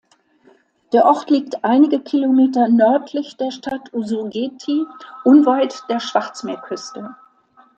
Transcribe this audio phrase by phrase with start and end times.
[0.93, 4.83] Der Ort liegt einige Kilometer nördlich der Stadt Osurgeti
[5.23, 7.15] unweit der Schwarzmeerküste.